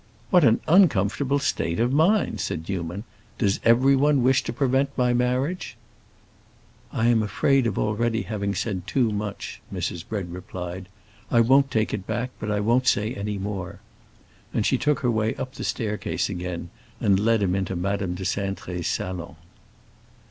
[0.31, 3.03] "What an uncomfortable state of mind!" said Newman.
[3.37, 5.77] "Does 'everyone' wish to prevent my marriage?"
[6.91, 10.03] "I am afraid of already having said too much," Mrs.
[10.03, 10.89] Bread replied.
[11.29, 13.79] "I won't take it back, but I won't say any more."
[14.51, 18.23] And she took her way up the staircase again and led him into Madame de
[18.23, 19.35] Cintré's salon.